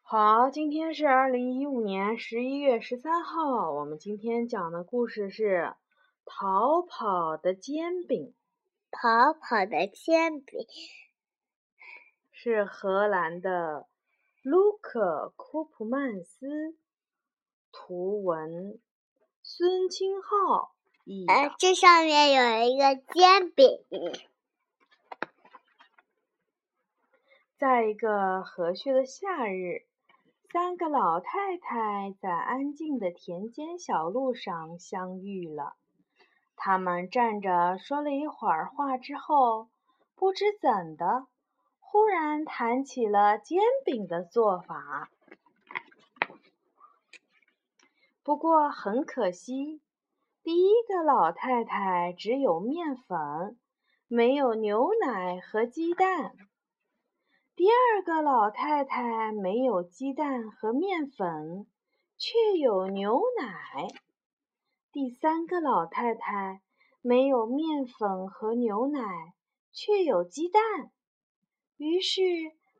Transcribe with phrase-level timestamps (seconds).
[0.00, 3.72] 好，今天是二零一五年十一月十三号。
[3.72, 5.44] 我们今天讲的故事是
[6.26, 8.26] 《逃跑的煎饼》。
[8.90, 10.66] 逃跑的煎饼
[12.30, 13.88] 是荷兰的
[14.42, 16.76] 卢克·库普曼斯
[17.72, 18.78] 图文，
[19.42, 21.24] 孙清浩译。
[21.26, 23.66] 呃，这上面有一个煎饼。
[27.62, 29.82] 在一个和煦的夏日。
[30.50, 35.74] 三个老太太在安静的田间小路上相遇了。
[36.56, 39.68] 他们站着说了一会儿话之后，
[40.16, 41.28] 不知怎的，
[41.78, 45.08] 忽然谈起了煎饼的做法。
[48.24, 49.80] 不过很可惜，
[50.42, 53.56] 第一个老太太只有面粉，
[54.08, 56.32] 没有牛奶和鸡蛋。
[57.62, 61.64] 第二个老太太没有鸡蛋和面粉，
[62.18, 63.86] 却有牛奶。
[64.90, 66.60] 第三个老太太
[67.02, 69.32] 没有面粉和牛奶，
[69.70, 70.60] 却有鸡蛋。
[71.76, 72.20] 于是，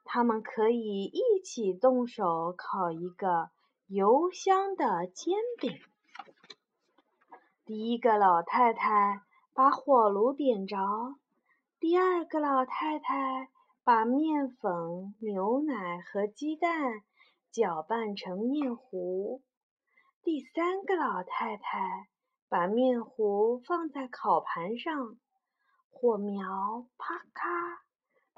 [0.05, 3.51] 他们可以一起动手烤一个
[3.87, 5.79] 油香的煎饼。
[7.65, 9.21] 第一个老太太
[9.55, 10.77] 把火炉点着，
[11.79, 13.49] 第二个老太太。
[13.85, 17.03] 把面粉、牛奶和鸡蛋
[17.51, 19.43] 搅拌成面糊。
[20.23, 22.09] 第三个老太太
[22.49, 25.17] 把面糊放在烤盘上，
[25.91, 27.83] 火苗啪咔，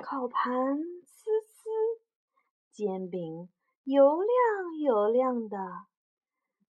[0.02, 1.68] 烤盘嘶嘶，
[2.70, 3.50] 煎饼
[3.82, 5.58] 油亮油亮的。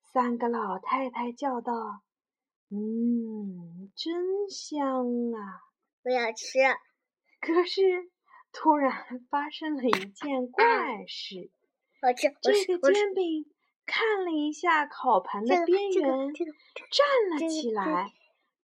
[0.01, 2.01] 三个老太太叫道
[2.73, 5.61] ：“嗯，真香啊！
[6.05, 6.59] 我要吃。”
[7.39, 8.11] 可是。
[8.53, 11.51] 突然发生了一件怪事，
[12.43, 13.47] 这个煎饼
[13.87, 18.13] 看了一下烤盘的边缘，站了起来，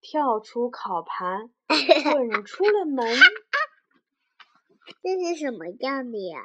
[0.02, 1.50] 跳出烤盘，
[2.12, 3.08] 滚出了门。
[5.02, 6.42] 这是什么样的呀？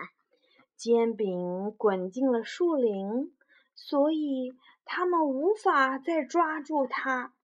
[0.76, 3.36] 煎饼滚进了树林，
[3.74, 4.52] 所以
[4.84, 7.34] 他们无法再抓住它。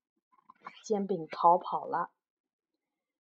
[0.84, 2.10] 煎饼逃跑了。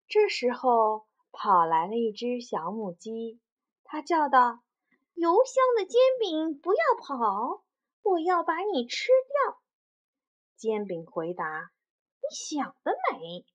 [0.06, 1.07] 这时候。
[1.40, 3.38] 跑来了一只小母鸡，
[3.84, 4.58] 它叫道
[5.14, 7.62] ：“油香的煎饼，不要跑，
[8.02, 9.06] 我要把你吃
[9.46, 9.60] 掉。”
[10.58, 11.70] 煎饼回答
[12.18, 13.46] ：“你想得美！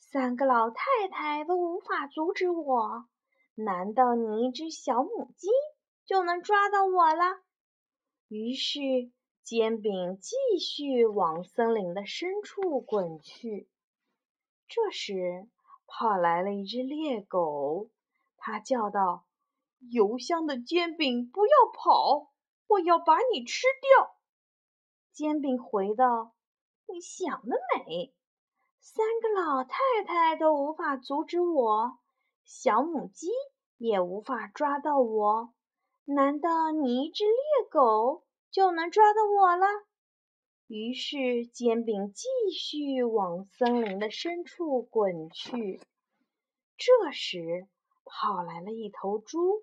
[0.00, 3.04] 三个老太太都无法阻止我，
[3.54, 5.46] 难道你一只小母鸡
[6.04, 7.40] 就能抓到我了？”
[8.26, 8.80] 于是，
[9.44, 13.68] 煎饼继续往森林的深处滚去。
[14.66, 15.46] 这时，
[15.96, 17.88] 跑来了一只猎狗，
[18.36, 19.26] 它叫道
[19.92, 22.32] ：“油香的煎饼，不要跑，
[22.66, 24.16] 我要把你吃掉。”
[25.14, 26.32] 煎饼回道
[26.92, 27.56] ：“你想得
[27.86, 28.12] 美！
[28.80, 31.98] 三个老太太都无法阻止我，
[32.44, 33.28] 小母鸡
[33.76, 35.54] 也无法抓到我，
[36.06, 39.66] 难道你一只猎狗就能抓到我了？”
[40.66, 42.26] 于是，煎饼继
[42.56, 45.78] 续往森林的深处滚去。
[46.78, 47.68] 这时，
[48.04, 49.62] 跑来了一头猪，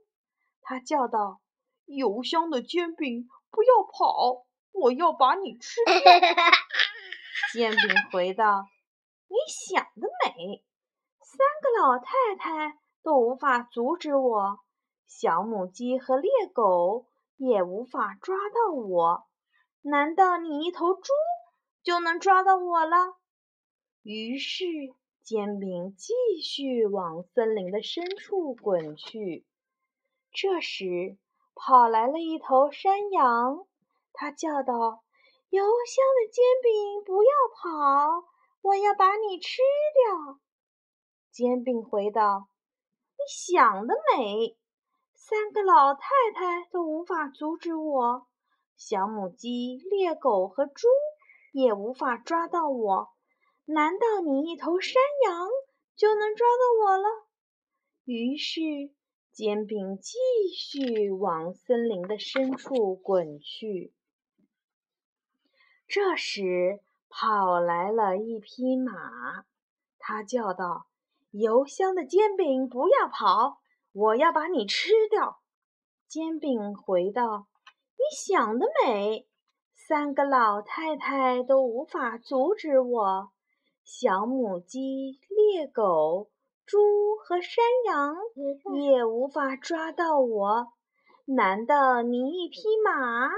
[0.62, 1.42] 它叫道
[1.86, 5.94] ：“油香的煎饼，不要跑，我要把你吃掉。
[7.52, 7.82] ”煎饼
[8.12, 8.68] 回道
[9.28, 10.64] ：“你想得美！
[11.20, 14.60] 三个老太太都无法阻止我，
[15.08, 17.08] 小母鸡和猎狗
[17.38, 19.24] 也无法抓到我。”
[19.84, 21.12] 难道你一头猪
[21.84, 23.18] 就能抓到我了？
[24.04, 24.66] 于是
[25.24, 29.46] 煎饼继续往森林的深处滚去。
[30.32, 31.18] 这时
[31.56, 33.66] 跑来了一头山羊，
[34.14, 35.04] 它叫道
[35.50, 38.28] ：“油香的煎饼，不要跑，
[38.62, 39.58] 我要把你吃
[39.94, 40.40] 掉。”
[41.32, 42.48] 煎饼回道
[43.18, 44.58] ：“你想得美！
[45.14, 46.02] 三个老太
[46.34, 48.28] 太都无法阻止我。”
[48.84, 50.88] 小母鸡、猎狗和猪
[51.52, 53.10] 也无法抓到我，
[53.66, 55.48] 难道你一头山羊
[55.96, 57.04] 就能抓到我了？
[58.06, 58.60] 于是
[59.32, 60.18] 煎饼继
[60.58, 63.94] 续往森林的深处滚去。
[65.88, 69.46] 这时跑来了一匹马，
[70.00, 70.88] 它叫道
[71.30, 73.62] ：“油香的煎饼，不要跑，
[73.92, 75.40] 我要把你吃掉。”
[76.10, 77.46] 煎饼回道。
[78.12, 79.26] 你想得美！
[79.74, 83.32] 三个老太太都无法阻止我，
[83.86, 86.30] 小母鸡、猎狗、
[86.66, 86.78] 猪
[87.24, 88.18] 和山羊
[88.76, 90.74] 也无法抓到我。
[91.24, 93.30] 难道你一匹马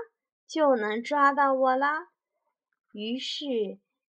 [0.47, 2.07] 就能抓到我啦？
[2.93, 3.45] 于是，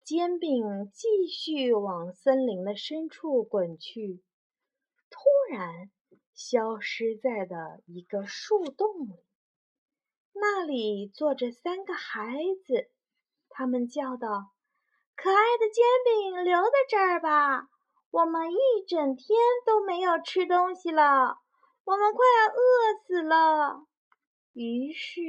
[0.02, 4.22] 煎饼继续往森林的深处滚去，
[5.10, 5.18] 突
[5.54, 5.90] 然
[6.32, 9.22] 消失在了一个树洞里。
[10.38, 12.90] 那里坐着三个孩子，
[13.48, 14.52] 他们叫道
[15.16, 17.68] ：“可爱的煎饼，留在这儿吧，
[18.10, 18.56] 我们一
[18.86, 21.38] 整天都没有吃东西了。”
[21.86, 23.86] 我们快要饿死了。
[24.52, 25.20] 于是，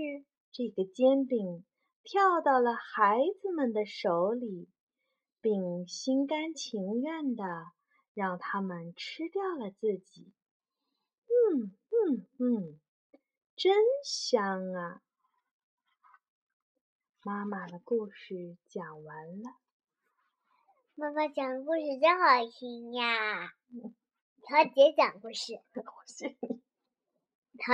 [0.52, 1.64] 这个煎饼
[2.04, 4.68] 跳到了孩子们的手里，
[5.40, 7.44] 并心甘情愿地
[8.16, 10.34] 让他们吃掉了自己。
[11.28, 12.80] 嗯嗯嗯，
[13.58, 13.74] 真
[14.04, 15.02] 香啊！
[17.24, 19.58] 妈妈的故事讲完了。
[20.94, 23.56] 妈妈讲的故事真好听呀！
[24.48, 25.60] 桃姐讲故事。